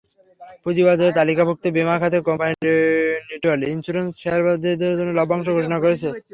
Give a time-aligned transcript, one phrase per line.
[0.63, 2.53] পুঁজিবাজারে তালিকাভুক্ত বিমা খাতের কোম্পানি
[3.29, 6.07] নিটল ইনস্যুরেন্স শেয়ারধারীদের জন্য লভ্যাংশ ঘোষণা করেছে।